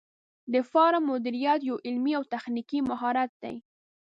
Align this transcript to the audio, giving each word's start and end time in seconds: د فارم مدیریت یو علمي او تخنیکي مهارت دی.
د 0.53 0.55
فارم 0.71 1.03
مدیریت 1.11 1.59
یو 1.69 1.77
علمي 1.85 2.13
او 2.19 2.23
تخنیکي 2.33 2.79
مهارت 2.89 3.31
دی. 3.43 3.55